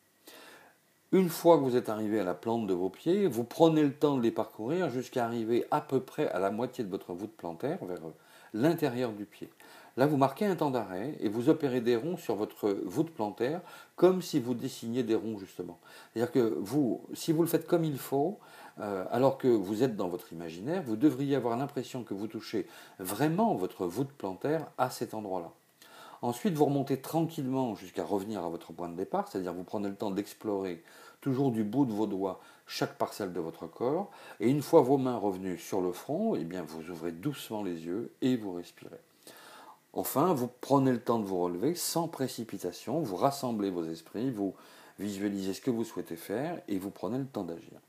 Une 1.12 1.28
fois 1.28 1.58
que 1.58 1.64
vous 1.64 1.74
êtes 1.74 1.88
arrivé 1.88 2.20
à 2.20 2.24
la 2.24 2.34
plante 2.34 2.68
de 2.68 2.72
vos 2.72 2.88
pieds, 2.88 3.26
vous 3.26 3.42
prenez 3.42 3.82
le 3.82 3.92
temps 3.92 4.16
de 4.16 4.22
les 4.22 4.30
parcourir 4.30 4.90
jusqu'à 4.90 5.24
arriver 5.24 5.66
à 5.72 5.80
peu 5.80 5.98
près 5.98 6.28
à 6.28 6.38
la 6.38 6.52
moitié 6.52 6.84
de 6.84 6.88
votre 6.88 7.14
voûte 7.14 7.32
plantaire, 7.36 7.84
vers 7.84 7.98
l'intérieur 8.54 9.12
du 9.12 9.24
pied. 9.24 9.50
Là, 9.96 10.06
vous 10.06 10.16
marquez 10.16 10.46
un 10.46 10.54
temps 10.54 10.70
d'arrêt 10.70 11.16
et 11.18 11.28
vous 11.28 11.48
opérez 11.48 11.80
des 11.80 11.96
ronds 11.96 12.16
sur 12.16 12.36
votre 12.36 12.70
voûte 12.84 13.10
plantaire 13.10 13.60
comme 13.96 14.22
si 14.22 14.38
vous 14.38 14.54
dessiniez 14.54 15.02
des 15.02 15.16
ronds 15.16 15.36
justement. 15.36 15.80
C'est-à-dire 16.12 16.30
que 16.30 16.62
si 17.12 17.32
vous 17.32 17.42
le 17.42 17.48
faites 17.48 17.66
comme 17.66 17.82
il 17.82 17.98
faut, 17.98 18.38
euh, 18.78 19.04
alors 19.10 19.36
que 19.36 19.48
vous 19.48 19.82
êtes 19.82 19.96
dans 19.96 20.08
votre 20.08 20.32
imaginaire, 20.32 20.84
vous 20.84 20.94
devriez 20.94 21.34
avoir 21.34 21.56
l'impression 21.56 22.04
que 22.04 22.14
vous 22.14 22.28
touchez 22.28 22.68
vraiment 23.00 23.56
votre 23.56 23.84
voûte 23.84 24.12
plantaire 24.12 24.70
à 24.78 24.90
cet 24.90 25.12
endroit-là. 25.12 25.50
Ensuite, 26.22 26.54
vous 26.54 26.66
remontez 26.66 27.00
tranquillement 27.00 27.74
jusqu'à 27.74 28.04
revenir 28.04 28.44
à 28.44 28.48
votre 28.48 28.72
point 28.72 28.88
de 28.88 28.96
départ, 28.96 29.28
c'est-à-dire 29.28 29.54
vous 29.54 29.64
prenez 29.64 29.88
le 29.88 29.94
temps 29.94 30.10
d'explorer 30.10 30.82
toujours 31.20 31.50
du 31.50 31.64
bout 31.64 31.86
de 31.86 31.92
vos 31.92 32.06
doigts 32.06 32.40
chaque 32.66 32.96
parcelle 32.98 33.32
de 33.32 33.40
votre 33.40 33.66
corps. 33.66 34.10
Et 34.38 34.48
une 34.48 34.62
fois 34.62 34.82
vos 34.82 34.98
mains 34.98 35.16
revenues 35.16 35.58
sur 35.58 35.80
le 35.80 35.92
front, 35.92 36.34
eh 36.36 36.44
vous 36.44 36.90
ouvrez 36.90 37.12
doucement 37.12 37.62
les 37.62 37.84
yeux 37.84 38.12
et 38.22 38.36
vous 38.36 38.52
respirez. 38.52 39.00
Enfin, 39.92 40.34
vous 40.34 40.48
prenez 40.60 40.92
le 40.92 41.00
temps 41.00 41.18
de 41.18 41.24
vous 41.24 41.40
relever 41.40 41.74
sans 41.74 42.06
précipitation, 42.06 43.00
vous 43.00 43.16
rassemblez 43.16 43.70
vos 43.70 43.84
esprits, 43.84 44.30
vous 44.30 44.54
visualisez 44.98 45.54
ce 45.54 45.60
que 45.60 45.70
vous 45.70 45.84
souhaitez 45.84 46.16
faire 46.16 46.60
et 46.68 46.78
vous 46.78 46.90
prenez 46.90 47.18
le 47.18 47.26
temps 47.26 47.44
d'agir. 47.44 47.80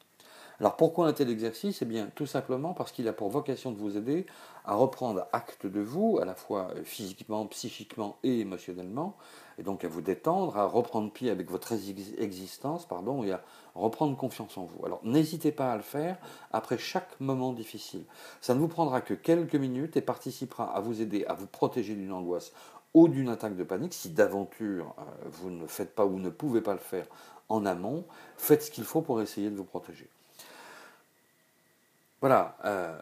Alors 0.61 0.75
pourquoi 0.75 1.07
un 1.07 1.13
tel 1.13 1.31
exercice? 1.31 1.81
Eh 1.81 1.85
bien 1.85 2.11
tout 2.13 2.27
simplement 2.27 2.75
parce 2.75 2.91
qu'il 2.91 3.07
a 3.07 3.13
pour 3.13 3.29
vocation 3.29 3.71
de 3.71 3.79
vous 3.79 3.97
aider 3.97 4.27
à 4.63 4.75
reprendre 4.75 5.25
acte 5.33 5.65
de 5.65 5.81
vous, 5.81 6.19
à 6.21 6.25
la 6.25 6.35
fois 6.35 6.69
physiquement, 6.83 7.47
psychiquement 7.47 8.17
et 8.21 8.41
émotionnellement, 8.41 9.17
et 9.57 9.63
donc 9.63 9.83
à 9.83 9.87
vous 9.87 10.01
détendre, 10.01 10.55
à 10.59 10.67
reprendre 10.67 11.11
pied 11.11 11.31
avec 11.31 11.49
votre 11.49 11.73
existence, 11.73 12.85
pardon, 12.85 13.23
et 13.23 13.31
à 13.31 13.41
reprendre 13.73 14.15
confiance 14.15 14.55
en 14.55 14.65
vous. 14.65 14.85
Alors 14.85 14.99
n'hésitez 15.03 15.51
pas 15.51 15.73
à 15.73 15.77
le 15.77 15.81
faire 15.81 16.19
après 16.51 16.77
chaque 16.77 17.19
moment 17.19 17.53
difficile. 17.53 18.03
Ça 18.39 18.53
ne 18.53 18.59
vous 18.59 18.67
prendra 18.67 19.01
que 19.01 19.15
quelques 19.15 19.55
minutes 19.55 19.97
et 19.97 20.01
participera 20.01 20.65
à 20.65 20.79
vous 20.79 21.01
aider 21.01 21.25
à 21.25 21.33
vous 21.33 21.47
protéger 21.47 21.95
d'une 21.95 22.11
angoisse 22.11 22.53
ou 22.93 23.07
d'une 23.07 23.29
attaque 23.29 23.55
de 23.55 23.63
panique. 23.63 23.95
Si 23.95 24.11
d'aventure 24.11 24.93
euh, 24.99 25.27
vous 25.31 25.49
ne 25.49 25.65
faites 25.65 25.95
pas 25.95 26.05
ou 26.05 26.19
ne 26.19 26.29
pouvez 26.29 26.61
pas 26.61 26.73
le 26.73 26.77
faire 26.77 27.07
en 27.49 27.65
amont, 27.65 28.05
faites 28.37 28.61
ce 28.61 28.69
qu'il 28.69 28.83
faut 28.83 29.01
pour 29.01 29.23
essayer 29.23 29.49
de 29.49 29.55
vous 29.55 29.63
protéger. 29.63 30.07
Voilà. 32.21 32.55
Euh, 32.65 32.95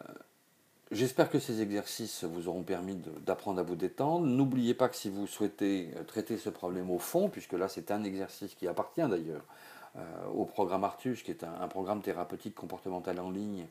j'espère 0.90 1.30
que 1.30 1.38
ces 1.38 1.60
exercices 1.60 2.24
vous 2.24 2.48
auront 2.48 2.62
permis 2.62 2.98
d'apprendre 3.26 3.60
à 3.60 3.62
vous 3.62 3.76
détendre. 3.76 4.26
N'oubliez 4.26 4.72
pas 4.72 4.88
que 4.88 4.96
si 4.96 5.10
vous 5.10 5.26
souhaitez 5.26 5.90
euh, 5.96 6.04
traiter 6.04 6.38
ce 6.38 6.48
problème 6.48 6.90
au 6.90 6.98
fond, 6.98 7.28
puisque 7.28 7.52
là 7.52 7.68
c'est 7.68 7.90
un 7.90 8.02
exercice 8.02 8.54
qui 8.54 8.66
appartient 8.66 9.06
d'ailleurs 9.06 9.44
euh, 9.96 10.00
au 10.34 10.46
programme 10.46 10.84
Artus, 10.84 11.22
qui 11.22 11.30
est 11.30 11.44
un, 11.44 11.68
programme 11.68 12.00
thérapeutique 12.00 12.54
comportemental 12.54 13.20
en 13.20 13.30
ligne 13.30 13.66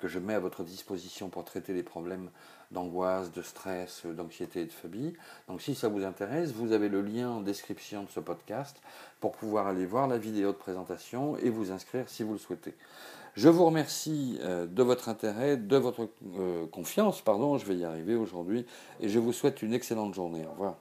que 0.00 0.08
je 0.08 0.18
mets 0.18 0.32
à 0.32 0.38
votre 0.38 0.62
disposition 0.62 1.28
pour 1.28 1.44
traiter 1.44 1.74
les 1.74 1.82
problèmes 1.82 2.30
d'angoisse, 2.70 3.30
de 3.30 3.42
stress, 3.42 4.06
d'anxiété 4.06 4.62
et 4.62 4.64
de 4.64 4.72
phobie. 4.72 5.12
Donc 5.48 5.60
si 5.60 5.74
ça 5.74 5.88
vous 5.88 6.02
intéresse, 6.04 6.52
vous 6.52 6.72
avez 6.72 6.88
le 6.88 7.02
lien 7.02 7.28
en 7.28 7.40
description 7.42 8.04
de 8.04 8.08
ce 8.08 8.20
podcast 8.20 8.80
pour 9.20 9.32
pouvoir 9.32 9.66
aller 9.66 9.84
voir 9.84 10.08
la 10.08 10.16
vidéo 10.16 10.52
de 10.52 10.56
présentation 10.56 11.36
et 11.38 11.50
vous 11.50 11.72
inscrire 11.72 12.08
si 12.08 12.22
vous 12.22 12.32
le 12.32 12.38
souhaitez. 12.38 12.74
Je 13.36 13.50
vous 13.50 13.66
remercie 13.66 14.38
euh, 14.40 14.66
de 14.66 14.82
votre 14.82 15.10
intérêt, 15.10 15.58
de 15.58 15.76
votre 15.76 16.08
euh, 16.38 16.66
confiance, 16.68 17.20
pardon, 17.20 17.58
je 17.58 17.66
vais 17.66 17.76
y 17.76 17.84
arriver 17.84 18.14
aujourd'hui, 18.14 18.64
et 19.00 19.10
je 19.10 19.18
vous 19.18 19.34
souhaite 19.34 19.60
une 19.60 19.74
excellente 19.74 20.14
journée. 20.14 20.46
Au 20.46 20.52
revoir. 20.52 20.76